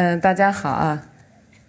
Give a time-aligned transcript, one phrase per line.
[0.00, 1.02] 嗯，大家好啊！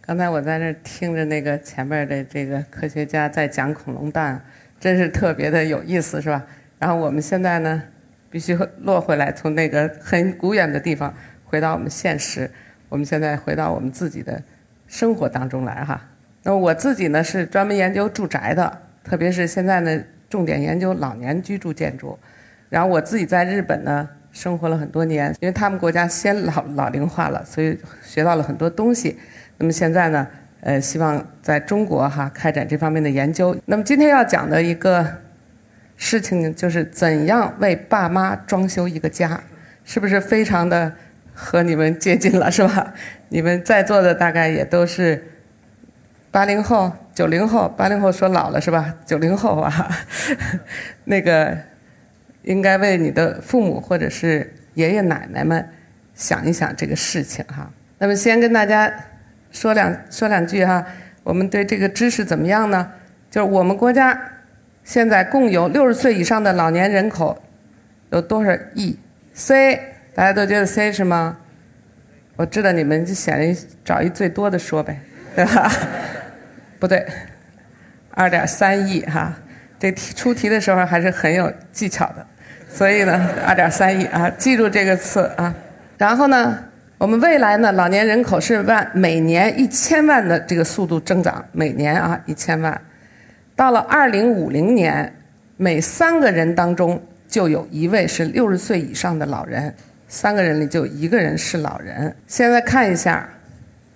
[0.02, 4.40] 刚才我在这听着那个前面的这个科学家在讲恐龙蛋，
[4.80, 6.46] 真是特别的有意思，是吧？
[6.78, 7.82] 然后我们现在呢，
[8.30, 11.12] 必须落回来，从那个很古远的地方
[11.44, 12.48] 回到我们现实。
[12.88, 14.40] 我们现在回到我们自己的
[14.86, 16.00] 生活当中来哈。
[16.44, 22.16] 那我自己呢是专门研究住宅的，特别是现在呢重点研究老年居住建筑。
[22.70, 24.08] 然后我自己在日本呢。
[24.32, 29.18] 生活了很多年，因为他们国家先老老龄化了，所以学到了很多东西。
[29.58, 30.28] 那么现在呢，
[30.62, 33.58] 呃，希望在中国哈开展这方面的研究。
[33.66, 35.06] 那么今天要讲的一个
[35.98, 39.42] 事情就是怎样为爸妈装修一个家，
[39.84, 40.94] 是不是非常的
[41.34, 42.94] 和你们接近了，是吧？
[43.30, 45.22] 你们在座的大概也都是
[46.32, 48.94] 八零后、九零后，八零后说老了是吧？
[49.06, 49.90] 九零后啊，
[51.06, 51.58] 那个。
[52.44, 55.68] 应该为你的父母或者是爷爷奶奶们
[56.14, 57.72] 想一想这个事情哈。
[57.98, 58.92] 那么先跟大家
[59.52, 60.86] 说两说两句哈。
[61.22, 62.92] 我们对这个知识怎么样呢？
[63.30, 64.20] 就是我们国家
[64.84, 67.40] 现在共有六十岁以上的老年人口
[68.10, 68.98] 有多少亿
[69.34, 69.80] ？C
[70.16, 71.38] 大家都觉得 C 是吗？
[72.36, 75.00] 我知道你们就想一找一最多的说呗，
[75.36, 75.72] 对吧？
[76.80, 77.06] 不对，
[78.12, 79.36] 二点三亿哈。
[79.78, 82.26] 这题出题的时候还是很有技巧的。
[82.72, 85.54] 所以呢，二点三亿啊，记住这个词啊。
[85.98, 86.58] 然后呢，
[87.00, 92.80] 我们未来呢，老年人口是万每年一千万的这个速度增长，每年啊一千万。
[93.56, 95.14] 到了二零五零年，
[95.58, 99.74] 每三个人当中就有一位是六十岁以上的老人，
[100.08, 102.16] 三个人里就一个人是老人。
[102.28, 103.28] 现在看一下，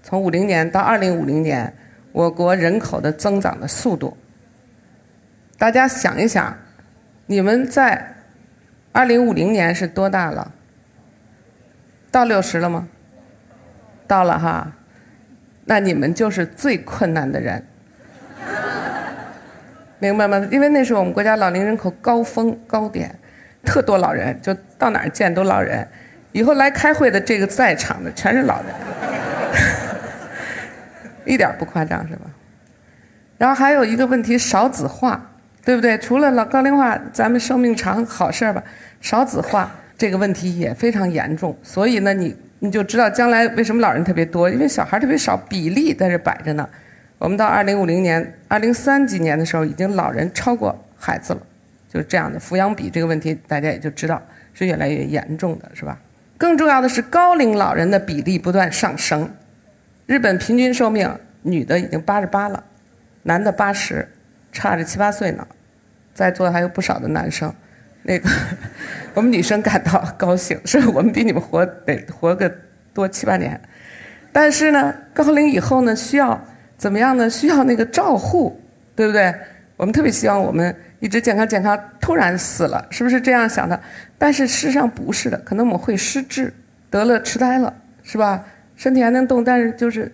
[0.02, 1.72] 从五零年到二零五零年，
[2.12, 4.18] 我国人口的增长的速度。
[5.60, 6.54] 大家想一想，
[7.28, 8.13] 你们在。
[8.94, 10.52] 二零五零年是多大了？
[12.12, 12.88] 到六十了吗？
[14.08, 14.72] 到了哈，
[15.66, 17.66] 那你们就是最困难的人，
[19.98, 20.48] 明白吗？
[20.52, 23.20] 因为那是我们国家老龄人口高峰高点，
[23.66, 25.88] 特多老人，就到哪儿见都老人。
[26.32, 28.68] 以后来开会的这个在场的全是老人，
[31.26, 32.30] 一点不夸张是吧？
[33.40, 35.32] 然后还有一个问题，少子化。
[35.66, 35.98] 对不对？
[35.98, 38.62] 除了老高龄化，咱们生命长好事儿吧。
[39.00, 46.68] 少子化这个问题也非常严重，所以呢，你你就知道将来为什么老人特别多，因为小孩特别少，比例在这摆着呢。
[47.18, 51.40] 我们到二零五零年、二零三几年的时候，已经老人超过孩子了，
[51.90, 52.38] 就是这样的。
[52.38, 54.22] 抚养比这个问题，大家也就知道
[54.54, 55.98] 是越来越严重的，是吧？
[56.38, 59.30] 更重要的是，高龄老人的比例不断上升。
[60.06, 61.10] 日本平均寿命，
[61.44, 62.62] 女的已经八十八了，
[63.24, 64.06] 男的八十。
[64.54, 65.46] 差着七八岁呢，
[66.14, 67.54] 在座还有不少的男生，
[68.04, 68.30] 那个
[69.14, 72.50] 我们女生感到高兴，是我们比你们活得活个
[72.94, 73.60] 多七八年，
[74.32, 76.40] 但是呢，高龄以后呢，需要
[76.78, 77.30] 怎么样呢？
[77.30, 78.62] 需要那个照护，
[78.96, 79.34] 对不对？
[79.76, 83.78] 我们特别希望我们一直健康健康，突然死了，是不是这样想的？
[84.20, 86.54] 但是事实上不是的，可能我们会失智，
[86.92, 88.46] 得了痴呆了，是吧？
[88.76, 90.12] 身体还能动，但是就是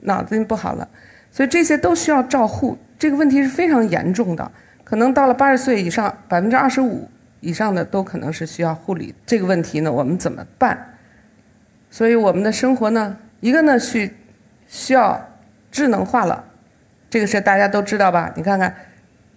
[0.00, 0.88] 脑子不好了，
[1.30, 2.78] 所以这些都需要照护。
[2.98, 4.50] 这个问题是非常严重的，
[4.82, 7.08] 可能到了八十岁以上，百分之二十五
[7.40, 9.14] 以上的都可能是需要护理。
[9.26, 10.94] 这个问题呢，我们怎么办？
[11.90, 14.10] 所以我们的生活呢，一个呢是
[14.66, 15.28] 需要
[15.70, 16.44] 智能化了，
[17.10, 18.32] 这个是大家都知道吧？
[18.36, 18.74] 你看看，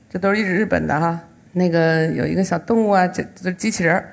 [0.09, 1.19] 这都是日日本的哈，
[1.53, 4.03] 那个有一个小动物啊，这这机器人，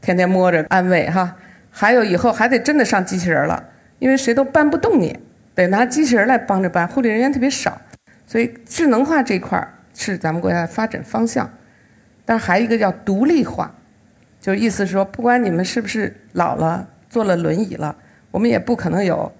[0.00, 1.36] 天天摸着安慰哈。
[1.70, 3.62] 还有以后还得真的上机器人了，
[3.98, 5.16] 因为谁都搬不动你，
[5.54, 7.80] 得拿机器人来帮着搬，护理人员特别少。
[8.28, 11.50] 所以智能化这块儿是咱们国家的发展方向，
[12.26, 13.74] 但还有一个叫独立化，
[14.38, 17.96] 就意思是说，不管你们是不是老了坐了轮椅了，
[18.30, 19.32] 我们也不可能有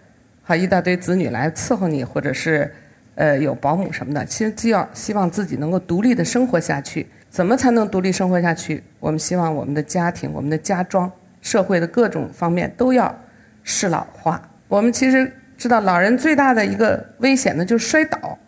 [0.42, 2.74] 好一大堆子女来伺候你，或者是
[3.14, 4.24] 呃有保姆什么的。
[4.24, 8.82] 其实既要希望自己能够独立的生活下去，怎么才能独立生活下去？
[9.00, 11.12] 我们希望我们的家庭、我们的家装、
[11.42, 13.14] 社会的各种方面都要
[13.62, 14.40] 适老化。
[14.66, 18.38] 我们其实知道，老人最大的一个危险呢，就是摔倒。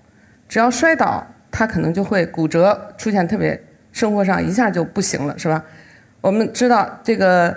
[0.51, 3.59] 只要摔倒，他可能就会骨折，出现特别
[3.93, 5.65] 生活上一下就不行了，是吧？
[6.21, 7.57] 我们知道这个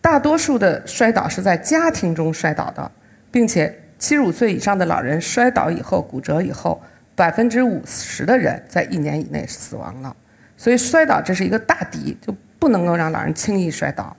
[0.00, 2.90] 大多数的摔倒是在家庭中摔倒的，
[3.30, 6.80] 并且七十五岁以上的老人摔倒以后骨折以后，
[7.14, 10.16] 百分之五十的人在一年以内死亡了。
[10.56, 14.16] 所以摔倒这是一个大敌，就不能够让老人轻易摔倒。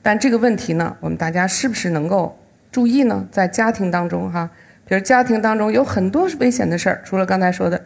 [0.00, 2.38] 但这个问题呢，我们大家是不是能够
[2.70, 3.26] 注意呢？
[3.32, 4.48] 在家庭当中哈？
[4.86, 7.82] 比如家庭当中有很多危险的事儿，除了刚才说的，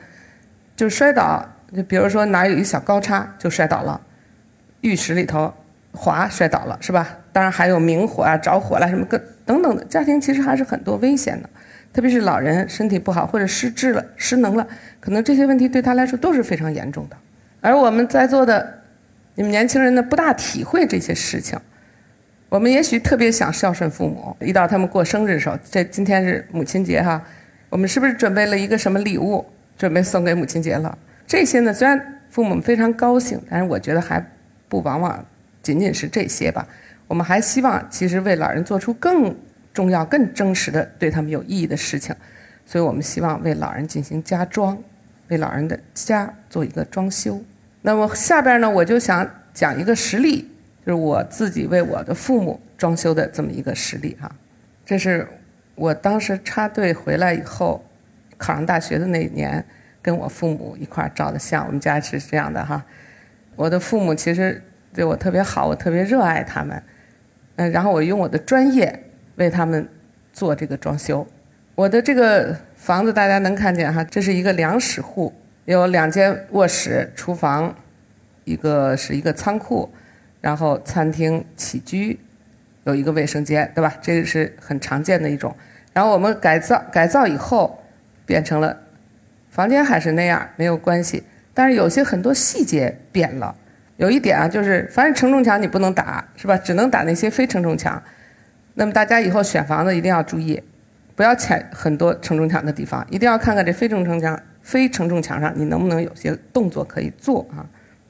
[0.76, 4.00] 就摔倒，就比如说哪有一小高差就摔倒了，
[4.80, 5.52] 浴室里头
[5.92, 7.08] 滑摔倒了是吧？
[7.32, 9.16] 当然还有明火啊、着火了什么各
[9.46, 11.48] 等等的，家庭其实还是很多危险的。
[11.92, 14.66] 特别是老人身体不好或者失智了、失能了，
[15.00, 17.16] 可能这些问题对他来说都是非常严重的。
[17.60, 18.80] 而我们在座的
[19.36, 21.58] 你们年轻人呢，不大体会这些事情。
[22.48, 27.22] 我们也许特别想孝顺父母，一到他们过生日的时候，这今天是母亲节哈，
[27.68, 29.44] 我们是不是准备了一个什么礼物，
[29.76, 30.96] 准备送给母亲节了？
[31.26, 34.24] 这些呢，虽然父母非常高兴，但是我觉得还
[34.66, 35.22] 不往往
[35.62, 36.66] 仅仅是这些吧。
[37.06, 39.36] 我们还希望，其实为老人做出更
[39.74, 42.16] 重要、更真实的、对他们有意义的事情。
[42.64, 44.78] 所以我们希望为老人进行家装，
[45.28, 47.42] 为老人的家做一个装修。
[47.82, 50.50] 那么下边呢，我就想讲一个实例。
[50.88, 54.30] 是我自己为我的父母装修的这么一个实例哈，
[54.86, 55.28] 这是
[55.74, 57.84] 我当时插队回来以后，
[58.38, 59.62] 考上大学的那一年，
[60.00, 61.66] 跟我父母一块照的相。
[61.66, 62.82] 我们家是这样的哈，
[63.54, 64.62] 我的父母其实
[64.94, 66.82] 对我特别好，我特别热爱他们，
[67.56, 69.04] 嗯，然后我用我的专业
[69.36, 69.86] 为他们
[70.32, 71.26] 做这个装修。
[71.74, 75.32] 我的这个房子大家能看见哈，这是一个两室户，
[75.66, 77.76] 有两间卧室、厨房，
[78.44, 79.86] 一个是一个仓库。
[80.40, 82.18] 然后餐厅起居
[82.84, 83.94] 有一个卫生间，对吧？
[84.00, 85.54] 这个是很常见的一种。
[85.92, 87.82] 然后我们改造改造以后，
[88.24, 88.76] 变成了
[89.50, 93.54] 房间还是那样没有关系，但是有些很多细节变了。
[93.96, 96.56] 有一点啊，就是凡是承重墙你不能打，是吧？
[96.56, 98.00] 只能打那些非承重墙。
[98.74, 100.62] 那么大家以后选房子一定要注意，
[101.16, 107.66] 不要踩很多承重墙的地方，一定要看看这非承重墙、非承重墙上你能不能有些动作可以做啊。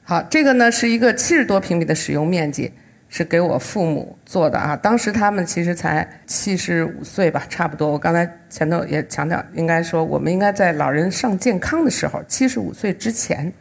[0.09, 2.73] 好，这个呢是一个七十多平米的使用面积，
[3.09, 4.75] 是给我父母做的啊。
[4.75, 7.91] 当时他们其实才七十五岁吧，差不多。
[7.91, 13.53] 我刚才前头也强调，应该说我们应该在老人上健康的时候，七十五岁之前，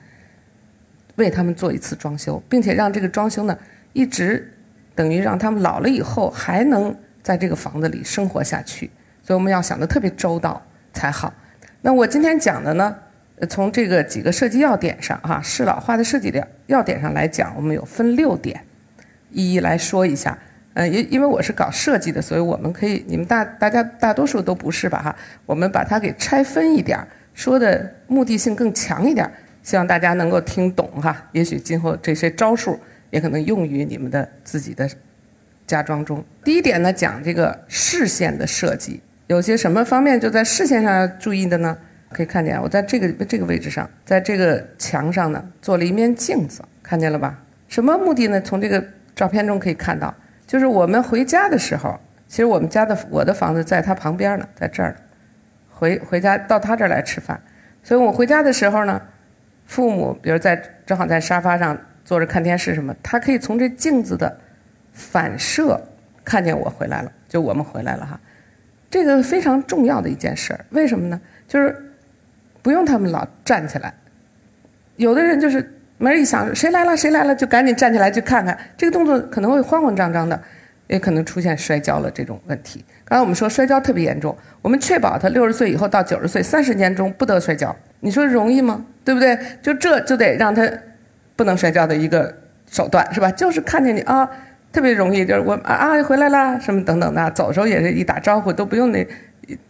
[1.16, 3.54] 为他们做一次装修，并且让这个装修呢
[3.92, 4.50] 一直
[4.94, 8.90] 等于让他们老了以后还能在这个房子里生活下去。
[9.22, 11.30] 所以我们要想的特别周到才好。
[11.82, 12.96] 那我今天讲的呢？
[13.46, 18.60] 从这个几个设计要点上，哈，适老化的设计的要点上来讲，我们有分六点，
[19.30, 20.38] 一一来说一下。
[20.74, 25.16] 嗯，因因为我是搞设计的，所以我们可以，你们大大家大多数都不是吧，哈。
[25.44, 29.28] 我们把它给拆分一点儿，说的目的性更强一点，
[29.62, 31.28] 希望大家能够听懂哈。
[31.32, 32.78] 也许今后这些招数
[33.10, 34.88] 也可能用于你们的自己的
[35.66, 36.24] 家装中。
[36.44, 41.76] 第一点呢，讲这个视线的设计，有些什么方面就在视线上要注意的呢？
[42.10, 47.38] 可以看见，我在这个这个位置上，在这个墙上呢，做了一面镜子，看见了吧？
[47.68, 48.40] 什么目的呢？
[48.40, 48.82] 从这个
[49.14, 50.14] 照片中可以看到，
[50.46, 54.96] 就是我们回家的时候，其实我们家的我的房子在他旁边呢，在这儿呢，
[55.68, 57.38] 回 回家到他这儿来吃饭，
[57.82, 59.02] 所以我回家的时候呢，
[59.66, 60.56] 父母比如在
[60.86, 64.34] 正好在沙发上坐着看电视什么，他可以从这镜子的
[64.92, 65.78] 反射
[66.24, 68.18] 看见我回来了，就我们回来了哈，
[68.88, 71.20] 这个非常重要的一件事儿，为什么呢？
[71.46, 71.84] 就是。
[72.62, 73.92] 不用他们老站起来，
[74.96, 78.56] 有的人就是门一响，谁来了谁来了，就赶紧站起来去看看。
[78.76, 80.40] 这个动作可能会慌慌张张的，
[80.86, 82.84] 也可能出现摔跤了这种问题。
[83.04, 87.74] 刚才我们说摔跤特别严重，我们确保他六十岁以后到九十岁三十年中不得摔跤。
[88.00, 88.84] 你说容易吗？
[89.04, 89.38] 对不对？
[89.62, 90.68] 就这就得让他
[91.34, 92.32] 不能摔跤的一个
[92.70, 93.30] 手段是吧？
[93.32, 94.28] 就是看见你啊，
[94.72, 99.06] 特别容易，就是我啊啊回来啦什么等等的，走的时候也是一打招呼都不用那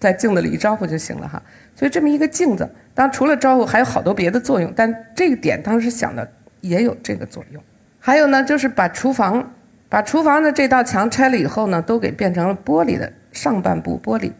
[0.00, 1.40] 在镜子里一招呼就行了哈。
[1.78, 4.72] 所以这么一个镜子，当除了招呼，还有好多别的作用。
[4.74, 6.28] 但这个点当时想的
[6.60, 7.62] 也有这个作用。
[8.00, 9.54] 还有呢，就是把厨房，
[9.88, 14.32] 把厨房的这道墙拆了以后呢，都给变成了玻璃的上半部玻璃。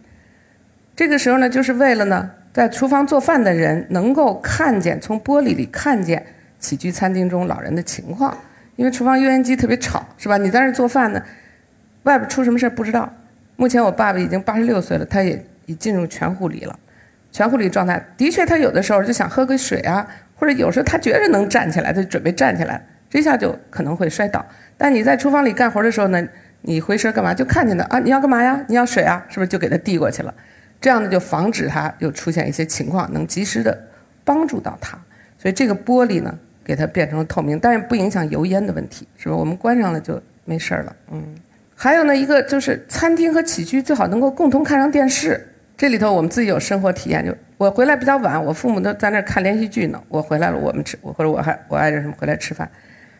[0.96, 6.26] 这个时候呢，就是为了呢，在厨房做饭的人能够看见，从玻璃里看见
[6.58, 8.36] 起居餐厅中老人的情况。
[8.74, 10.36] 因为厨房油烟机特别吵，是吧？
[10.36, 11.22] 你在那做饭呢，
[12.02, 13.08] 外边出什么事不知道。
[13.54, 16.76] 目前我爸爸已经八十六岁了，他也已进入全护理了。
[17.38, 20.04] 全护理状态的确，他有的时候就想喝个水啊，
[20.34, 24.44] 或者有时候他觉着能站起来，他就准备站起来，这下就可能会摔倒。
[24.76, 26.20] 但你在厨房里干活的时候呢，
[26.62, 27.32] 你回身干嘛？
[27.32, 28.60] 就看见他啊，你要干嘛呀？
[28.66, 29.24] 你要水啊？
[29.28, 30.34] 是不是就给他递过去了？
[30.80, 33.86] 这样呢，就防止他又出现一些情况，能及时的
[34.24, 34.98] 帮助到他。
[35.38, 39.36] 所以这个玻璃呢，给它变成了透明，但是不影响油烟的问题，是吧？
[39.36, 40.96] 我们关上了就没事了。
[41.12, 41.22] 嗯，
[41.76, 45.47] 还有呢，一个就是餐厅和起居最好能够共同看上电视。
[45.78, 50.02] 这里头我们自己有生活体验，就我回来比较晚，我父母都在那儿看连续剧呢。
[50.08, 52.68] 我回来了，我们吃，或者我还我爱人什么回来吃饭。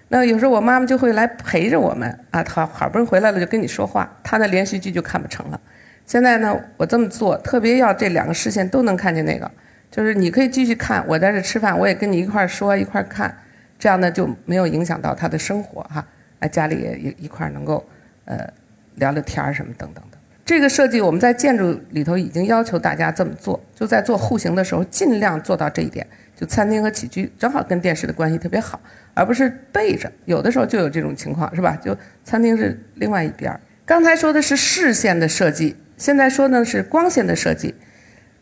[0.09, 5.61] 那有时候我妈妈就会来陪着我们啊，她好不容易回来了就跟你说话，她的连续剧就看不成了。
[6.05, 9.49] 现在呢，我这么做特别要这两个视线都能看见那个，
[9.88, 13.33] 就是你可以继续看，我在这吃饭，我也跟你一块儿说一块儿看，
[13.79, 16.05] 这样呢就没有影响到他的生活哈。
[16.41, 17.87] 哎，家里也一一块能够
[18.25, 18.53] 呃
[18.97, 20.03] 聊聊天儿什么等等。
[20.49, 26.07] 这个设计我们在建筑里头已经要求大家这么做，就在做户型的时候尽量做到这一点。
[26.35, 28.81] 就餐厅和起居正好跟电视的关系特别好，
[29.12, 30.11] 而不是背着。
[30.25, 31.76] 有的时候就有这种情况，是吧？
[31.85, 33.61] 就餐厅是另外一边儿。
[33.85, 37.75] 刚才说的是视线的设计，现在说的是光线的设计。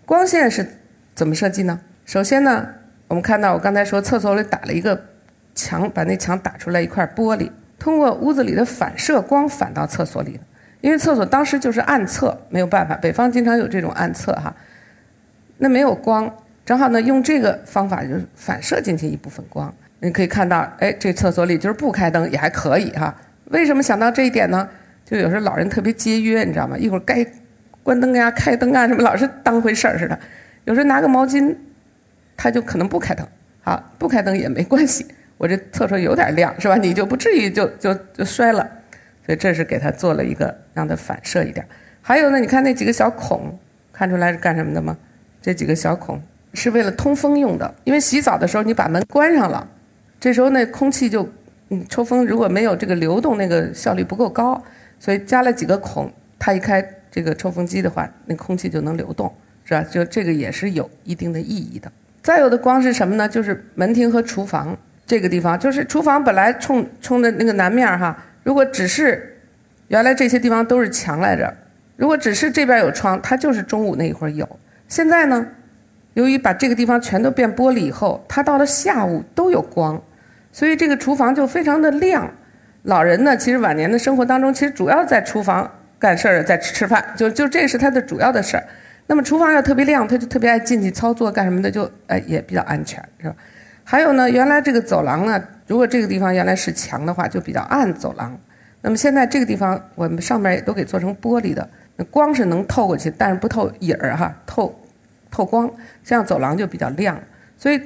[0.05, 0.65] 光线是
[1.13, 1.81] 怎么设计呢？
[2.05, 2.69] 首先呢，
[3.09, 5.07] 我们看到我刚才说厕所里打了一个
[5.57, 10.39] 墙，把那墙打出来一块玻璃，通过屋子里的反射光反到厕所里
[10.81, 14.55] 因为厕所当时就是暗厕，没有办法，北方经常有这种暗厕哈，
[15.59, 16.33] 那没有光。
[16.65, 19.73] 正好呢，用这个方法就反射进去一部分光。
[20.01, 23.15] 你可以看到，哎，这厕所里就是不开灯也还可以哈。
[23.47, 24.69] 为什么想到这一点呢？
[25.05, 26.77] 就有时候老人特别节约，你知道吗？
[26.77, 27.25] 一会儿该
[27.83, 30.19] 关灯呀、开灯啊什么，老是当回事儿似的。
[30.65, 31.55] 有时候拿个毛巾，
[32.37, 33.27] 他就可能不开灯。
[33.63, 35.07] 好，不开灯也没关系，
[35.39, 36.77] 我这厕所有点亮是吧？
[36.77, 38.69] 你就不至于就就就摔了。
[39.27, 41.67] 所以这是给它做了一个让它反射一点。
[42.01, 43.59] 还有呢，你看那几个小孔，
[43.93, 44.97] 看出来是干什么的吗？
[45.43, 46.19] 这几个小孔。
[46.55, 49.69] 是为了通风用的，因为洗澡的时候你把门关上了，
[50.19, 51.29] 这时候那空气就，
[51.69, 54.65] 嗯，抽风如果没有这个流动，那个效率不够高，
[54.99, 59.31] 所以加了几个孔，它一开这个抽风机的话，那空气就能流动，
[59.67, 59.83] 是吧？
[59.83, 61.93] 就这个也是有一定的意义的。
[62.23, 63.29] 再有的光是什么呢？
[63.29, 69.41] 就是门厅和厨房这个地方，就是厨房本来冲冲的那个南面哈，如果只是
[69.89, 71.53] 原来这些地方都是墙来着，
[71.97, 74.49] 如果只是这边有窗，它就是中午那一会儿有，
[74.87, 75.45] 现在呢？
[76.15, 80.01] 由于把这个地方全都变玻璃以后，它到了下午都有光，
[80.53, 82.33] 所以这个厨房就非常的亮。
[82.85, 88.63] 老人呢，其实晚年的生活当中，其实主要在厨房干事儿，在吃饭，就就这是他的主要的事儿。
[89.09, 93.35] 那么厨房要特别亮，他就特别爱进去操作干什么的，就哎也比较安全，是吧？
[93.89, 98.37] 还有呢，原来这个走廊呢，如果这个地方原来是墙的话，就比较暗走廊。
[98.81, 104.77] 那么现在这个地方我们上面也都给做成玻璃的，那光是能透过去，但是不透影儿哈，透。
[105.31, 105.71] 透光，
[106.03, 107.21] 这样走廊就比较亮。
[107.57, 107.81] 所以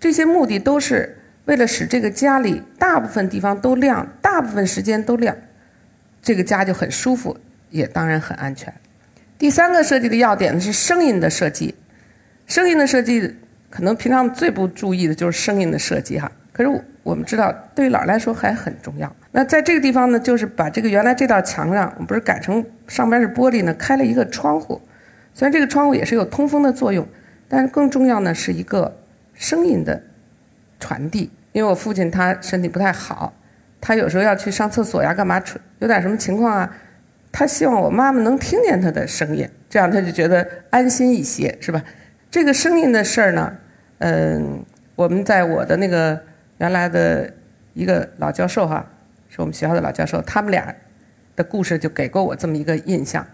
[0.00, 5.36] 这些目的都是为了使这个家里大部分地方都亮，大部分时间都亮，
[6.20, 7.36] 这个家就很舒服，
[7.70, 8.74] 也当然很安全。
[9.38, 11.76] 第三个设计的要点呢是声音的设计。
[12.46, 13.36] 声音的设计
[13.76, 16.32] 可能平常最不注意的就是声音的设计哈。
[16.50, 19.14] 可是我们知道，对于老人来说还很重要。
[19.32, 24.80] 那在这个地方呢，就是把这个原来这道墙上，我们不是改成上边是玻璃呢，开了一个窗户。
[25.34, 27.06] 虽然这个窗户也是有通风的作用，
[27.48, 28.96] 但是更重要呢是一个
[29.34, 30.02] 声音的
[30.80, 31.30] 传递。
[31.52, 33.34] 因为我父亲他身体不太好，
[33.78, 36.74] 他有时候要去上厕所呀，干嘛出有点什么情况啊，
[37.30, 41.84] 他希望我妈妈能听见他的声音，这样他就觉得安心一些，是吧？
[42.30, 43.56] 这个声音的事儿呢，
[43.98, 46.20] 嗯，我们在我的那个
[46.58, 47.32] 原来的
[47.74, 48.84] 一个老教授哈，
[49.28, 50.74] 是我们学校的老教授，他们俩
[51.34, 53.26] 的故事就给过我这么一个印象。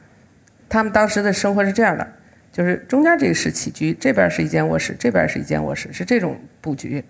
[0.68, 2.06] 他们当时的生活是这样的，
[2.50, 7.04] 就是中间这个是起居，这边是一间卧室，这边是一间卧室，是这种布局。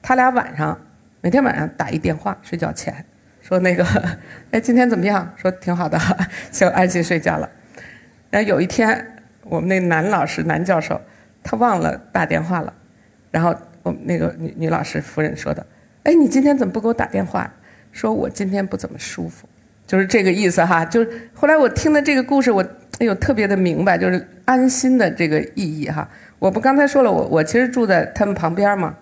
[0.00, 0.80] 他俩晚上
[1.20, 3.04] 每天晚上打一电话，睡觉前
[3.40, 3.84] 说那个，
[4.52, 5.32] 哎，今天怎么样？
[5.36, 5.98] 说挺好的，
[6.52, 7.50] 就安心睡觉了。
[8.30, 11.00] 然后有一天，我们那男老师男教授
[11.42, 12.72] 他忘了打电话了，
[13.30, 15.66] 然后我那个女女老师夫人说的，
[16.04, 17.52] 哎，你今天怎么不给我打电话？
[17.92, 19.48] 说我今天不怎么舒服，
[19.86, 20.84] 就是这个意思哈。
[20.84, 22.64] 就是后来我听的这个故事，我。
[23.00, 26.08] 哎呦，特别的明白，就是安心的这个意义哈。
[26.40, 28.96] 我不刚才说了，我我其实住在他们旁边嘛。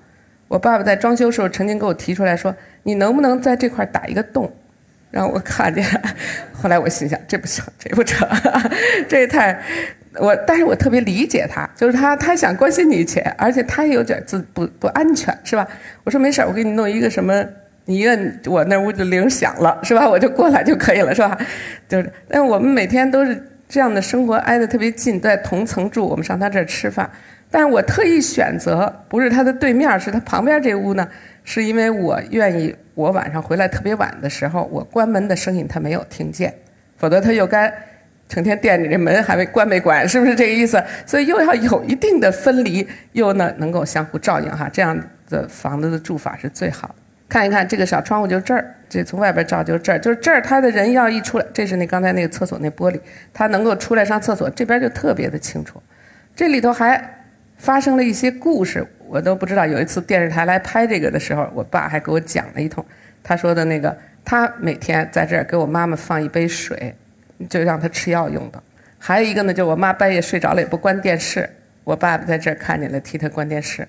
[0.48, 2.54] 我爸爸在装修时候曾经给我提出来说
[2.84, 4.52] ：“你能不能在这块打一个洞，
[5.16, 5.84] 让我看见？”
[6.52, 8.28] 后来我心想，这不行，这不成，
[9.08, 9.58] 这也太
[10.20, 10.36] 我。
[10.46, 15.66] 但是我特别理解他，就是他他想关心你钱，而且他也有点自不不安全，是吧？
[16.04, 17.44] 我说没事我给你弄一个什么，
[17.86, 20.08] 你一摁我那屋就铃响了， 是吧？
[20.08, 21.36] 我就过来就可以了，是吧？
[21.88, 23.50] 就是，但我们每天都是。
[23.68, 26.06] 这样的生活挨得特别近，在同层住。
[26.06, 27.10] 我们上他这儿吃饭，
[27.50, 31.08] 但是我特意选择不是他的对面，是他旁边这屋呢，
[31.46, 32.76] 是因为我愿意。
[32.96, 36.54] 我晚上回来特别晚的时候，我关门的声音他没有听见，
[36.96, 37.70] 否则他又该
[38.26, 40.82] 成天惦着这门还没关没关，是不是这个意思？
[41.04, 44.98] 所以又要有一定的分离，又呢能够相互照应哈，这样
[45.28, 46.94] 的房子的住法是最好的。
[47.28, 52.98] 看一看这个小窗户，就这儿，这从外边照就这儿，就是这儿，他的人要一出来，这是那刚才那个厕所那玻璃，
[53.34, 55.82] 他能够出来上厕所，这边就特别的清楚。
[56.34, 57.26] 这里头还
[57.58, 59.66] 发生了一些故事，我都不知道。
[59.66, 62.84] 有一次电视台来拍这个的时候，我爸还给我讲了一通。
[63.22, 66.94] 他说的那个，他每天在这儿给我妈妈放一杯水，
[67.48, 68.62] 就让他吃药用的。
[68.98, 71.48] 还有一个呢，就是我妈半夜睡着了也不关电视，
[71.84, 73.86] 我爸爸在这儿看见了替他关电视。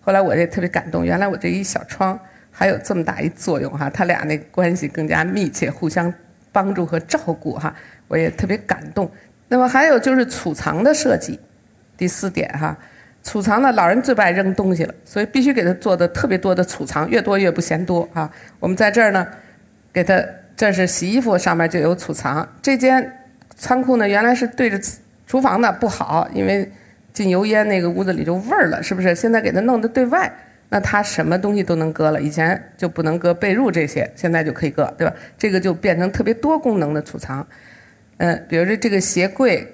[0.00, 2.18] 后来我也特别感动，原来我这一小窗。
[2.56, 6.14] 还有这么大一作用哈，他俩那关系更加密切，互相
[6.52, 7.74] 帮助和照顾哈，
[8.06, 9.10] 我也特别感动。
[9.48, 11.40] 那么还有就是储藏的设计，
[11.96, 12.78] 第四点哈，
[13.24, 18.30] 储藏呢，老人最不爱扔东西了，所以必须给他做的特别多的储藏，越多越不嫌多啊。
[18.60, 19.26] 我们在这儿呢，
[19.92, 20.22] 给他
[20.54, 23.12] 这是洗衣服上面就有储藏，这间
[23.56, 24.78] 仓库呢原来是对着
[25.26, 26.70] 厨房的不好，因为
[27.12, 29.14] 进油烟那个屋子里就味儿了，是不是？
[29.14, 30.32] 现在给他弄的对外。
[30.70, 35.14] 那它什么东西都能搁了，以前就不能搁被褥这些，现在就可以搁，对吧？
[35.38, 37.46] 这个就变成特别多功能的储藏。
[38.16, 39.66] 嗯，比如说这个鞋柜，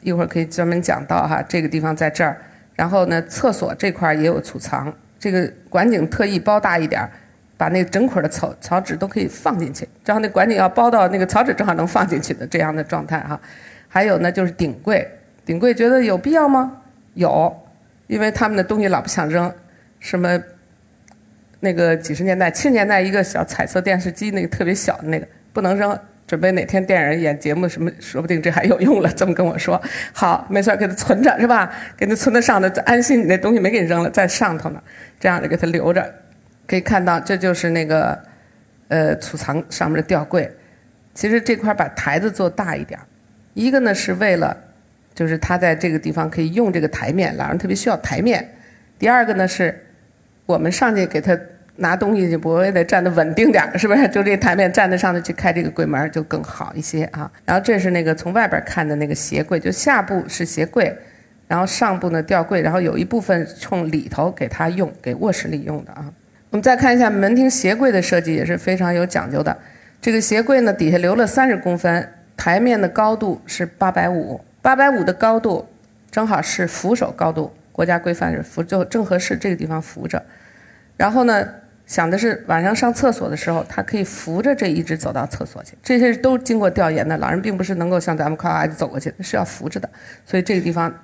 [0.00, 2.38] 一会儿可以专门讲到哈，这个地方在这儿。
[2.78, 7.10] 然后呢，厕所这块儿也有储藏，这个管井特意包大一点儿，
[7.56, 13.40] 把那整捆的草草纸都可以放进去，正好那管井要包到那个草纸正好能放进去的这样的状态哈。
[13.88, 15.04] 还有呢，就是顶柜，
[15.44, 16.80] 顶柜觉得有必要吗？
[17.14, 17.52] 有，
[18.06, 19.52] 因为他们的东西老不想扔。
[19.98, 20.40] 什么？
[21.60, 29.10] 那个几十年代、七十年代一个小彩色电视机，那个特别小的那个不能扔，准备哪天电影演节目什么，说不定这还有用了。
[29.16, 29.82] 这么跟我说，
[30.12, 31.72] 好，没错，给它存着是吧？
[31.96, 34.82] 给它存在上头，安心你那东西没给你扔了，在上头呢，
[35.18, 36.14] 这样就给它留着。
[36.66, 38.16] 可以看到，这就是那个
[38.88, 40.48] 呃储藏上面的吊柜。
[41.14, 43.00] 其实这块把台子做大一点，
[43.54, 44.56] 一个呢是为了，
[45.14, 48.46] 就是他在这个地方可以用这个台面，老人特别需要台面。
[48.98, 49.84] 第二个呢是。
[50.46, 51.38] 我们上去给他
[51.78, 54.06] 拿东西就，不也得站得稳定点是不是？
[54.08, 57.30] 就这台面站得上头去开这个柜门就更好一些啊。
[57.44, 60.96] 然后这是那个从外边看的那个鞋柜，就下部是鞋柜，
[61.46, 66.12] 然后上部呢吊柜，然后有一部分冲里头给他用，给卧室里用的啊。
[66.50, 69.56] 我们再看一下门厅鞋柜的设计也是非常有讲究的。
[70.00, 75.68] 这个鞋柜呢底下留了三十公分，台面的高度是八百五，八百五的高度
[76.10, 77.52] 正好是扶手高度。
[77.70, 80.20] 国家规范是扶就正合适这个地方扶着，
[80.96, 81.46] 然后呢
[81.88, 85.72] 想的是晚上上厕所的时候，他可以扶着这一直走到厕所去。
[85.82, 89.88] 这些都经过调研的，老人并不是能够像咱们夸夸就走过去，是要扶着的。
[90.26, 90.94] 所以这个地方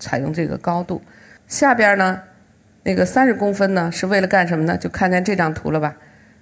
[0.00, 1.00] 采用这个高度。
[1.46, 2.20] 下边呢
[2.82, 4.76] 那个三十公分呢是为了干什么呢？
[4.76, 5.94] 就看见这张图了吧？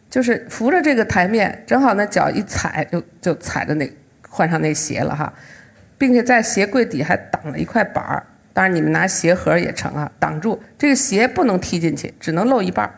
[0.09, 3.93] 就是扶着这个台面，正好呢脚一踩就就踩着那
[4.27, 5.31] 换上那鞋了哈，
[5.99, 8.25] 并且在鞋柜底还挡了一块板儿。
[8.55, 12.95] 当然，你们拿鞋盒也成啊，挡住这个鞋不能踢进去，只能露一半儿。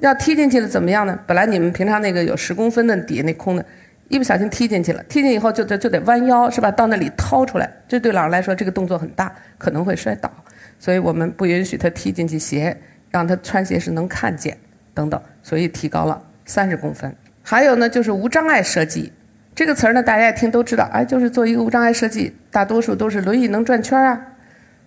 [0.00, 1.18] 要踢进去了怎么样呢？
[1.26, 3.64] 本来你们平常那个有十公分的底下那空的，
[4.08, 6.70] 一不小心踢进去了，踢进以后就得就得弯腰是吧？
[6.70, 10.32] 到那里掏出来，这对老人来说这个动作很大，可能会摔倒，
[10.78, 12.76] 所以我们不允许他踢进去鞋，
[13.10, 14.56] 让他穿鞋时能看见
[14.94, 17.14] 等等，所以提高了三十公分。
[17.42, 19.12] 还有呢，就是无障碍设计
[19.54, 24.24] 这个词儿呢，大家一听都知道，哎，就是做一个无障碍设计，大多数都是轮椅能转圈啊。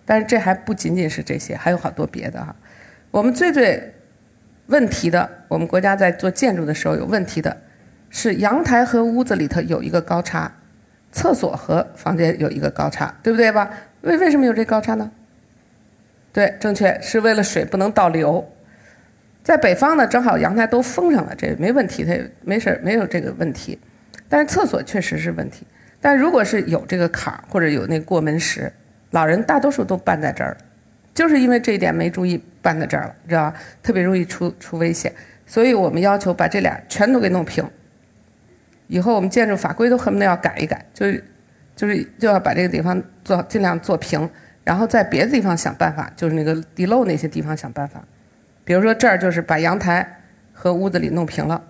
[0.04, 2.56] 但是这还不仅仅是这些，还有好多别的哈。
[3.10, 3.94] 我们最最
[4.66, 7.56] 问题的，我们国家在做建筑的时候有问题的，
[8.10, 10.52] 是阳台和屋子里头有一个高差，
[11.10, 13.70] 厕所和房间有一个高差，对不对吧？
[14.02, 15.10] 为为什么有这高差呢？
[16.32, 18.48] 对，正确，是为了水不能倒流。
[19.42, 23.78] 在北方呢，正好阳台都封上了，这没问题，它没事没有这个问题。
[24.28, 25.66] 但是厕所确实是问题。
[26.00, 28.72] 但如果是有这个坎儿或者有那过门石。
[29.10, 30.56] 老人大多数都绊在这儿，
[31.14, 33.56] 就是因为这一点没注意绊在这儿了，知道吧？
[33.82, 35.12] 特别容易出出危险，
[35.46, 37.68] 所以我们要求把这俩全都给弄平。
[38.88, 41.24] 以后我们建筑法规都恨不得要改一改，就是
[41.74, 44.28] 就是就要把这个地方做尽量做平，
[44.64, 48.02] 然后在别的地方想办法，就是那个地漏那些地方想办法。
[48.64, 50.20] 比如说这儿就是把阳台
[50.52, 51.62] 和屋子里弄平了，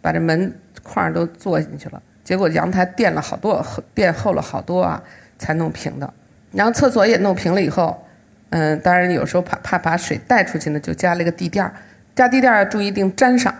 [0.00, 5.02] 把这门框都做进去了，结果阳台垫了好多，垫厚了好多啊，
[5.38, 6.12] 才弄平的。
[6.52, 8.06] 然后厕所也弄平了以后，
[8.50, 11.72] 嗯，当然有时候怕怕把水带出去呢，就加了一个地垫儿。
[12.14, 13.54] 加地垫儿要注意一定粘上，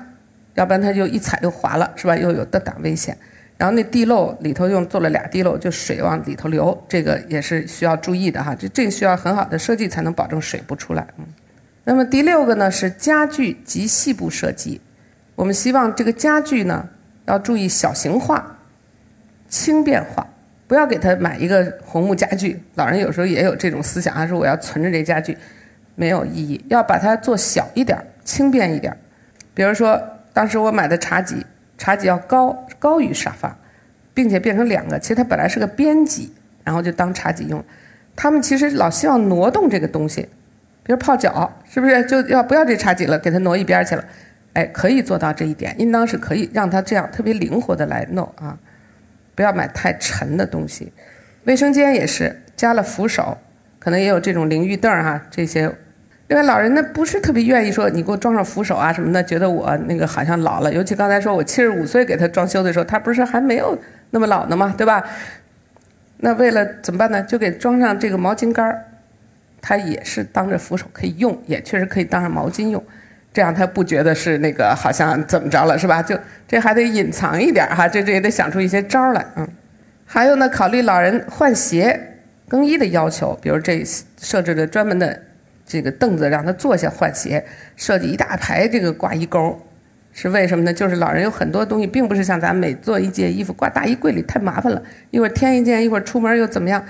[0.55, 2.17] 要不然它就一踩就滑了，是吧？
[2.17, 3.17] 又有的打危险。
[3.57, 8.55] 然后那地漏里头又做了俩地漏，就水往里头流，这个也是需要注意的哈。
[8.59, 11.07] 这这需要很好的设计才能保证水不出来。
[11.19, 11.27] 嗯。
[11.85, 14.81] 那么第六个呢是家具及细部设计，
[15.37, 16.89] 我们希望这个家具呢
[17.27, 18.59] 要注意小型化、
[19.49, 20.27] 轻便化。
[20.71, 25.37] 不要给他买一个红木家具，老人有时候也有这种思想，他说我要存着这家具，
[25.97, 26.65] 没有意义。
[26.69, 28.97] 要把它做小一点，轻便一点。
[29.53, 30.01] 比如说，
[30.33, 31.45] 当时我买的茶几，
[31.77, 33.59] 茶几要高高于沙发，
[34.15, 34.97] 并且变成两个。
[34.97, 37.65] 其实它本来是个边几，然后就当茶几用。
[38.15, 40.23] 他们其实老希望挪动这个东西，
[40.85, 44.05] 比如泡脚，是不是就要不要这茶几了，给它挪一边去了？
[44.53, 48.57] 哎，可以做到这一点，应当是可以让它这样特别灵活的来弄啊。
[49.41, 50.93] 不要买太沉的东西，
[51.45, 53.39] 卫生间也是加了扶手，
[53.79, 55.75] 可能也有这种淋浴凳儿哈，这些
[56.29, 60.71] 另外，老人呢不是特别愿意说你给我装上扶手啊什么的，觉得我那个好像老了。
[60.71, 63.79] 尤其刚才说我七十五岁给他装修的时候，他不是还没有
[64.11, 64.75] 那么老呢吗？
[64.77, 65.03] 对吧？
[66.19, 67.23] 那为了怎么办呢？
[67.23, 68.85] 就给装上这个毛巾杆儿，
[69.63, 72.85] 他也是当着扶手可以用，也确实可以当上毛巾用，
[73.33, 76.03] 这样他不觉得是那个好像怎么着了是吧？
[76.03, 79.49] 就这还得隐藏一点哈，这这也得想出一些招来嗯。
[80.05, 83.85] 还有呢，考虑老人换鞋、更衣的要求，比如这
[84.21, 85.23] 设置了专门的。
[85.67, 87.45] 这个凳子让他坐下换鞋，
[87.77, 89.57] 设计一大排这个挂衣钩，
[90.13, 90.73] 是为什么呢？
[90.73, 96.85] 就是老人有很多东西，并不是像咱每做一件衣服挂大衣柜里太麻烦了，一会儿添一件，一会儿出门又怎么样，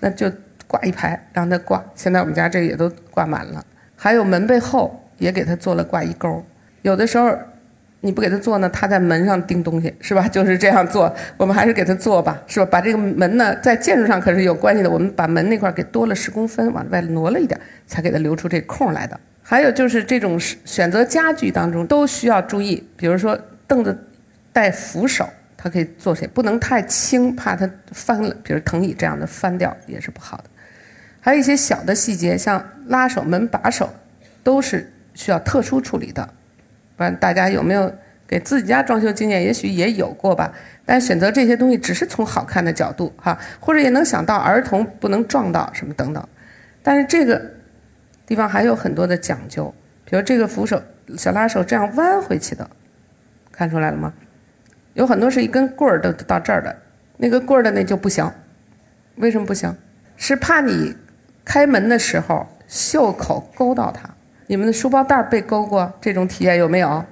[0.00, 0.30] 那就
[0.66, 1.82] 挂一排让他挂。
[1.94, 3.64] 现在我们家这也都挂满了，
[3.96, 6.44] 还有门背后也给他做了挂衣钩，
[6.82, 7.36] 有的时候。
[8.02, 10.28] 你不给他做呢，他在门上钉东西，是吧？
[10.28, 12.66] 就是这样做，我们还是给他做吧，是吧？
[12.70, 19.18] 把这个门呢，在建筑上可是有关系的，我们把门那块给多了十公分，往外挪了一点，才给他留出这空来的。
[19.42, 23.98] 还有就是这种选择家具当中都需要注意，比如说凳子
[24.52, 28.32] 带扶手，它可以坐下，不能太轻，怕它翻了。
[28.44, 30.44] 比如藤椅这样的翻掉也是不好的。
[31.18, 33.90] 还有一些小的细节，像拉手、门把手，
[34.44, 36.28] 都是需要特殊处理的。
[36.96, 37.92] 不然大家有没有
[38.28, 39.42] 给自己家装修经验？
[39.42, 40.52] 也许也有过吧。
[40.84, 46.24] 但选择这些东西只是从好看的角度哈，或者也能想到儿童不能撞到什么等等。
[46.82, 47.42] 但是这个
[48.24, 49.74] 地方还有很多的讲究，
[50.04, 50.80] 比如这个扶手
[51.16, 52.70] 小拉手这样弯回去的，
[53.50, 54.12] 看出来了吗？
[54.94, 56.74] 有很多是一根棍儿都到这儿的，
[57.18, 58.30] 那个棍儿的那就不行。
[59.16, 59.76] 为什么不行？
[60.16, 60.96] 是怕你
[61.44, 64.08] 开门的时候袖口勾到它。
[64.46, 67.04] 你们的书包带被勾过，这种体验有没有？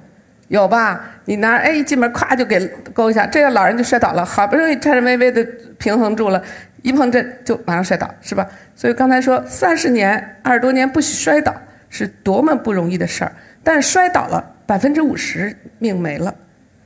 [0.49, 1.01] 有吧？
[1.25, 2.61] 你拿哎一进门，咵就给
[2.92, 4.25] 勾一下，这个老人就摔倒了。
[4.25, 5.42] 好不容易颤颤巍巍的
[5.79, 6.40] 平衡住了，
[6.83, 8.47] 一碰这就马上摔倒，是吧？
[8.77, 11.53] 所以刚才说三十年、二十多年不许摔倒，
[11.88, 13.33] 是多么不容易的事儿。
[13.62, 16.33] 但是摔倒了，百分之五十命没了，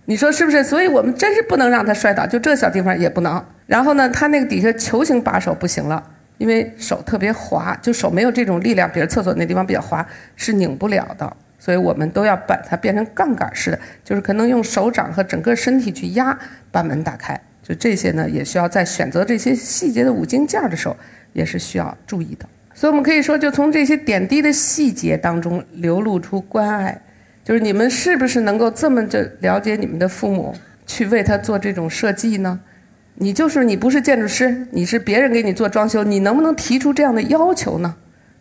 [0.05, 0.63] 你说是不是？
[0.63, 3.45] 所以我们真是不能让他摔倒，就这小地方也不能。
[3.67, 6.03] 然后呢，他那个底下球形把手不行了。
[6.39, 11.37] 因为手特别滑，就手没有这种力量，比如厕所那地方比较滑，是拧不了的。
[11.59, 16.39] 所以我们都要把它变成杠杆式的，就是可能用手掌和整个身体去压，
[16.71, 17.39] 把门打开。
[17.63, 20.97] 就这些呢，也需要在选择这些细节的五金件的时候，
[21.33, 22.49] 也是需要注意的。
[22.73, 26.99] 所以我们可以说，就从这些点滴的细节当中流露出关爱，
[27.43, 30.55] 就是你们是不是能够这么就了解你们的父母，
[30.87, 32.61] 去为他做这种设计呢？
[33.21, 37.97] 你就是你不是建筑师，你是别人给你做装修，你能不能提出这样的要求呢？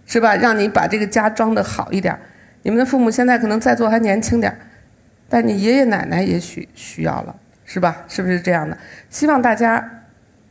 [0.05, 0.35] 是吧？
[0.35, 2.17] 让你把这个家装得好一点。
[2.61, 4.57] 你们的父母现在可能在座还年轻点
[5.29, 7.35] 但你爷爷奶奶也许需要了，
[7.65, 8.05] 是吧？
[8.07, 8.77] 是不是这样的？
[9.09, 10.03] 希望大家，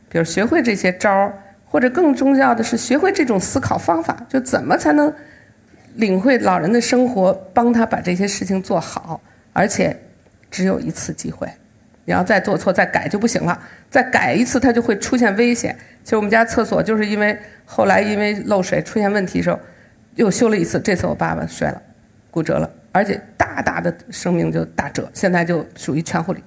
[0.09, 1.33] 比如学会这些招儿，
[1.65, 5.11] 或者更重要的是学会这种思考方法，就怎么才能
[5.95, 9.19] 领会老人的生活，帮他把这些事情做好，
[9.53, 9.99] 而且
[10.51, 11.47] 只有一次机会。
[12.07, 15.75] 你要再做错再改就不行了，再改一次它就会出现危险。
[16.05, 19.59] 其实我们家厕所就是因为后来因为漏水出现问题的时候，
[20.15, 20.79] 又修了一次。
[20.79, 21.81] 这次我爸爸摔了，
[22.31, 25.09] 骨折了，而且大大的生命就打折。
[25.13, 26.41] 现在就属于全护理，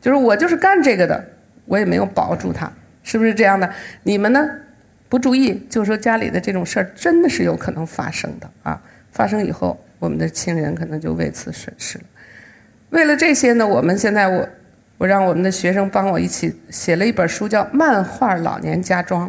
[0.00, 1.24] 就是我就是干这个的，
[1.64, 3.68] 我也没有保住他，是不是这样的？
[4.04, 4.48] 你们呢？
[5.08, 8.80] 不注意，就是说家里的这种事儿真的是有可能发生的啊！
[9.10, 12.04] 发生以后，我们的亲人可能就为此损失了。
[12.90, 14.48] 为了这些呢，我们现在我。
[15.00, 19.26] 我让我们的学生帮我一起写了一本书，叫《漫画老年家装》。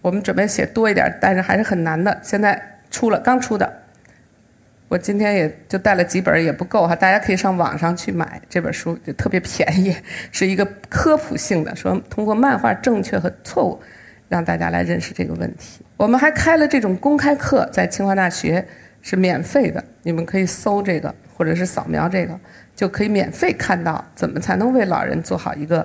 [0.00, 2.16] 我们准备写多一点，但是还是很难的。
[2.22, 3.82] 现在出了，刚出的。
[4.86, 6.94] 我今天也就带了几本，也不够哈。
[6.94, 9.96] 大家可以上网上去买这本书，就特别便宜，
[10.30, 13.80] 是一个科普性的，说通过漫画正确和错误，
[14.28, 15.84] 让大家来认识这个问题。
[15.96, 18.64] 我们还开了这种公开课，在清华大学
[19.02, 22.38] 是免费的，你们可以搜这个，或者是扫描这个。
[22.78, 25.84] 就可以免费看到怎么才能为老人做好一个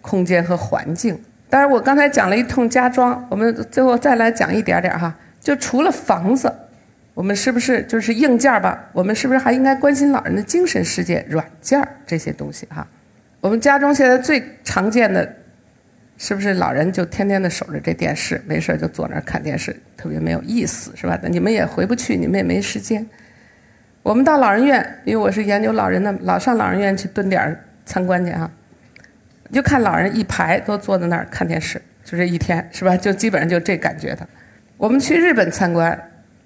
[0.00, 1.20] 空间和环境。
[1.50, 5.14] 当然，我刚才讲了一通家装，我们最后再来讲一点点哈。
[5.38, 6.50] 就除了房子，
[7.12, 8.88] 我们是不是就是硬件吧？
[8.94, 12.88] 我们是不是还应该关心老人的精神世界、软件这些东西哈？
[13.42, 15.30] 我们家中现在最常见的，
[16.16, 21.20] 是不是老人就天天的守着这电视，没事就坐那儿看电视，特别没有意思，是吧？
[21.28, 23.06] 你们也回不去，你们也没时间。
[24.02, 28.50] 我们到老人院，因为我是研究老人的，老上老人院去蹲点儿参观去哈，
[29.52, 32.96] 就看老人一排都坐在那儿看电视，就这一天是吧？
[32.96, 34.26] 就基本上就这感觉的。
[34.76, 35.96] 我们去日本参观，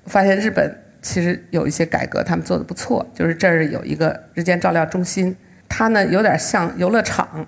[0.04, 3.06] 发现日本其实有一些改革，他们做的不错。
[3.14, 5.34] 就是这儿有一个日间照料中心，
[5.66, 7.46] 它呢有点像游乐场，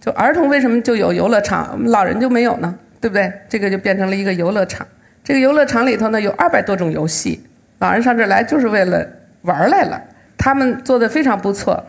[0.00, 2.78] 就儿童为什么就有游乐场，我们老人就没有呢？
[3.00, 3.32] 对不对？
[3.48, 4.86] 这个就变成了一个游乐场。
[5.24, 7.44] 这个游乐场里头呢有二百多种游戏，
[7.78, 9.04] 老人上这儿来就是为了
[9.42, 10.02] 玩来了。
[10.36, 11.84] 他们做的非常不错，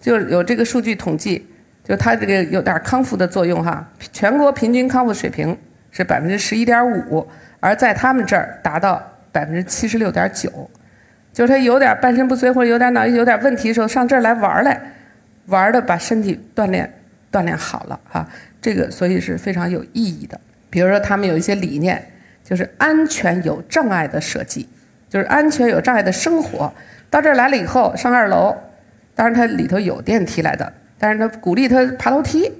[0.00, 1.46] 就有这个数据统计，
[1.82, 3.86] 就它这个有点康复的作用哈。
[4.12, 5.56] 全国平均康复水平
[5.90, 7.26] 是百分之十一点五，
[7.60, 10.70] 而在他们这儿达到百分之七十六点九。
[11.32, 14.80] 就是他有点半身不遂或者有点脑有点问题的时候，上这儿来玩来，
[15.46, 16.92] 玩的把身体锻炼
[17.30, 18.26] 锻炼好了哈。
[18.60, 20.40] 这个所以是非常有意义的。
[20.68, 22.04] 比如说他们有一些理念，
[22.42, 24.68] 就是安全有障碍的设计，
[25.08, 26.72] 就是安全有障碍的生活。
[27.10, 28.54] 到这儿来了以后，上二楼，
[29.14, 32.52] 当然它里头有电梯来的，但是他鼓励他爬楼梯，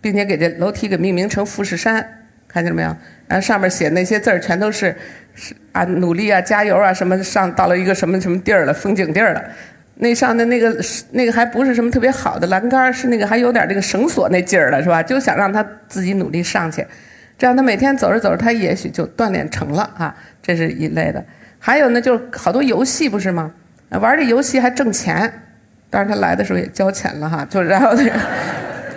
[0.00, 2.04] 并且给这楼梯给命名成富士山，
[2.48, 2.88] 看见了没有？
[3.28, 4.94] 然后上面写那些字儿全都是
[5.34, 9.42] 是啊努力啊加油啊什么上到了一个什么什么地儿了风景地儿了，
[9.94, 10.76] 那上的那个
[11.12, 15.02] 那个还不是什么特别好的栏杆，是那个还有点这个绳索那劲儿了是吧？
[15.02, 16.84] 就想让他自己努力上去，
[17.38, 21.24] 这样他每天走着走着他也许就锻炼成了啊，这是一类的。
[21.64, 23.48] 还有呢，就是好多游戏不是吗？
[23.90, 25.32] 玩这游戏还挣钱，
[25.88, 28.10] 当然他来的时候也交钱了哈，就然后那个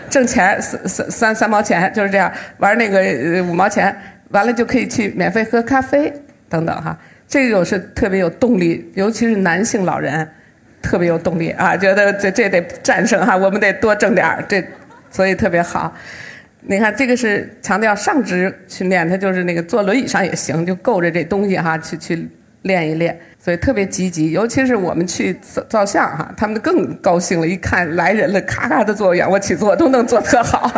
[0.09, 3.03] 挣钱三三三三毛钱就是这样玩那个
[3.43, 3.95] 五毛钱，
[4.29, 6.11] 完了就可以去免费喝咖啡
[6.49, 6.97] 等等哈，
[7.27, 10.27] 这种是特别有动力，尤其是男性老人
[10.81, 14.65] 特别有动力啊，觉得这这得战胜哈，我们得多挣点儿，这
[15.11, 15.93] 所以特别好。
[16.61, 22.27] 你看这个是强调上肢训练，他就是那个坐轮椅上也行，就够着这东西哈，去去
[22.65, 23.17] 练一练。
[23.39, 27.47] 所以特别积极，尤其是我们去照照相哈，他们更高兴了。
[27.47, 30.71] 一看来人了，咔咔的做仰卧起坐都能做特好。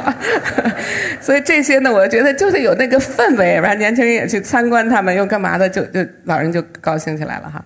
[1.22, 7.64] 所以这些呢，我觉得就是有那个氛围，完年轻人也去参观他们，又干嘛的，就就老人就高兴起来了哈。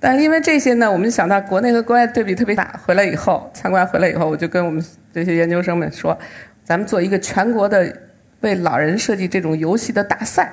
[0.00, 2.80] 但因为这些呢，我们想到国内和国外对比特别大。
[2.86, 6.18] 回来以后参观回来以后，我就跟我们这些研究生们说，
[6.64, 7.94] 咱们做一个全国的
[8.40, 10.50] 为老人设计这种游戏的大赛。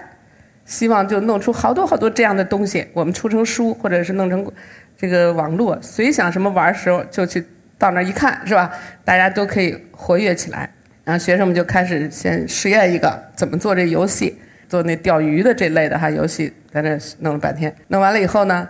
[0.68, 4.46] 希望就弄出好多好多这样的东西，我们出成书，或者是弄成
[4.98, 7.44] 这个网络，谁想什么玩的时候就去
[7.80, 8.70] 到那儿一看，是吧？
[9.06, 10.70] 大家都可以活跃起来。
[11.06, 17.74] 然后学生们就开始先实验一个怎么做这游戏，做那钓鱼的这类的哈游戏，在那弄了半天。
[17.88, 18.68] 弄完了以后呢，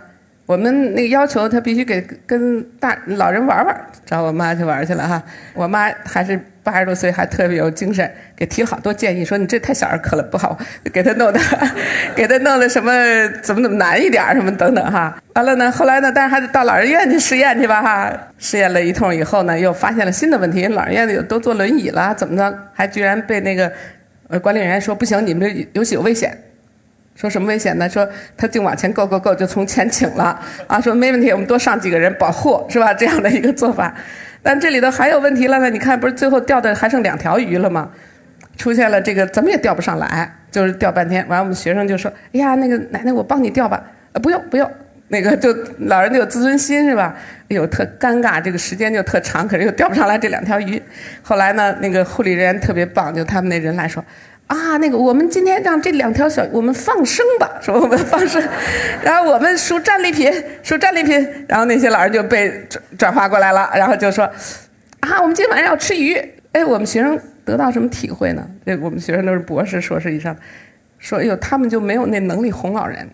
[0.48, 5.22] 我们那个要求他必须给跟大老人玩玩，找我妈去玩去了哈。
[5.52, 6.40] 我妈还是。
[6.64, 10.58] 八十多岁还特别有精神，给提好多建议，说你这太小儿科了，不好，
[10.92, 11.40] 给他弄的，
[12.14, 12.92] 给他弄的什么
[13.40, 15.18] 怎么怎么难一点什么等等哈。
[15.32, 18.12] 完了呢，后来呢，但是还得到老人院去试验去吧哈。
[18.36, 23.72] 试验了一通以后呢，又发现了新的问题，老人院里都坐轮椅了，怎么着，还居然被那个
[24.28, 26.36] 呃管理员说不行，你们这游戏有危险。
[27.18, 27.88] 说什么危险呢？
[27.88, 30.80] 说他净往前够够够，就从前请了啊。
[30.80, 32.94] 说没问题，我们多上几个人保护，是吧？
[32.94, 33.92] 这样的一个做法。
[34.40, 37.90] 但这里头还有问题了呢，你看，不是最后钓的还剩两条鱼了吗？
[38.56, 41.26] 出现了这个怎么也钓不上来，就是钓半天。
[41.26, 43.82] 完了，我们学生就说：“哎呀，那个奶奶，我帮你钓吧。”
[44.14, 44.70] 呃，不用不用，
[45.08, 47.16] 那个就老人就有自尊心是吧？
[47.48, 50.80] 哎呦，特尴尬，这个时间就特长，可是又钓不上来这两条鱼。
[51.20, 54.04] 后来呢，那个护理人员特别棒，就他们那人来说。
[54.48, 58.42] 啊，那个，我们今天让这两条小我们放生吧，说我们放生，
[59.04, 60.32] 然后我们输战利品，
[60.62, 61.14] 输战利品，
[61.46, 64.24] 然后那些老人就被转转发过来了，然后就说，
[65.00, 66.14] 啊，我们今天晚上要吃鱼，
[66.52, 68.48] 哎，我们学生得到什么体会呢？
[68.64, 70.34] 这我们学生都是博士、硕士以上，
[70.98, 73.06] 说，哎呦，他们就没有那能力哄老人，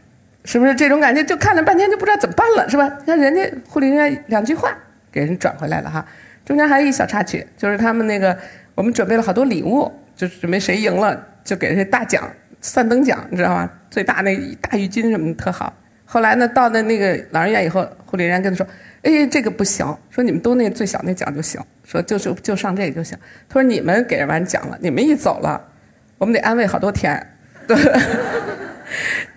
[0.44, 1.24] 是不是这种感觉？
[1.24, 2.88] 就看了半天就不知道怎么办了，是吧？
[3.00, 4.70] 你看人家护理人员两句话
[5.10, 6.06] 给人转回来了哈，
[6.44, 8.38] 中间还有一小插曲，就是他们那个
[8.76, 9.90] 我们准备了好多礼物。
[10.16, 13.70] 就准备谁赢了就给谁大奖，三等奖，你知道吗？
[13.90, 15.72] 最大那大浴巾什么的特好。
[16.04, 18.66] 后来呢，到了那个老人院以后，护理人员跟他说
[19.02, 23.16] ：“哎，这个不行，说你们都那最小那奖就行，说就就就上这个就行。
[23.48, 25.60] 他说你们给人完奖了，你们一走了，
[26.18, 27.26] 我们得安慰好多天。
[27.66, 27.76] 对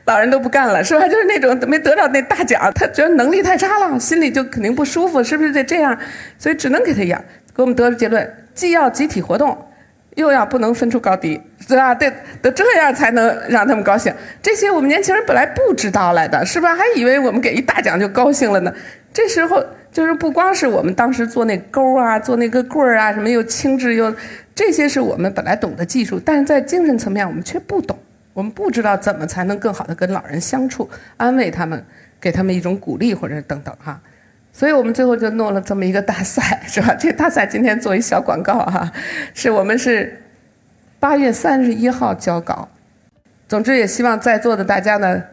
[0.06, 1.08] 老人都不干了，是吧？
[1.08, 5.98] 就是那种没得到那大奖，他觉得能力太差了，心里就肯定不舒服，是不是得这样？
[6.38, 7.24] 所以只能给他养。
[7.56, 9.58] 给我们得出结论：既要集体活动。
[10.18, 11.94] 又要不能分出高低，对吧？
[11.94, 14.12] 得得这样才能让他们高兴。
[14.42, 16.76] 这些我们年轻人本来不知道来的，是吧？
[16.76, 18.74] 还以为我们给一大奖就高兴了呢。
[19.14, 24.14] 这时候就是不光是我们当时做那钩啊，做那个棍儿啊，什么又轻质又
[24.56, 27.98] 这些是我们本来懂的技术，但是在精神层面我们却不懂，
[28.34, 31.86] 我们不知道怎么才能更好的跟老人相处，安慰他们，
[32.20, 34.02] 给他们一种鼓励或者等等哈。
[34.58, 36.92] 所以我们最后就弄了这么一个大赛，是吧？
[37.00, 38.92] 这大赛今天做一小广告哈，
[39.36, 40.20] 是我们是
[41.00, 42.68] 八月三十一号交稿。
[43.48, 45.24] 总之也希望在座的大家呢，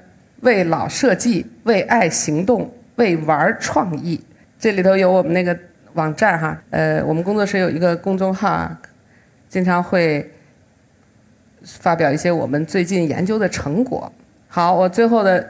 [0.42, 4.22] 为老设计，为爱行动，为玩创意。
[4.58, 5.58] 这里头有我们那个
[5.94, 8.70] 网站哈，呃，我们工作室有一个公众号，
[9.48, 10.30] 经常会
[11.64, 14.12] 发表一些我们最近研究的成果。
[14.48, 15.48] 好，我最后的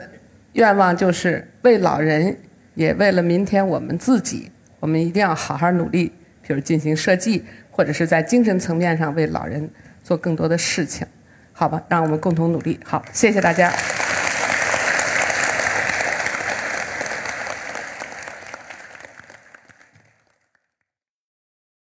[0.53, 2.37] 愿望就是为老人，
[2.75, 6.11] 也为了明天我们自己，我们一定要好好努力，
[6.41, 9.69] 比如进行设计，或者是在精神层面上为老人
[10.03, 11.07] 做更多的事情，
[11.51, 11.81] 好吧？
[11.89, 12.79] 让我们共同努力。
[12.85, 13.73] 好，谢谢大家。